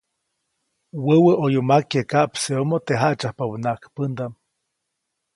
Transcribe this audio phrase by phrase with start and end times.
[1.05, 4.33] Wäwä ʼoyu makye kaʼpseʼomo teʼ jaʼtsyajpabänaʼajk pändaʼm.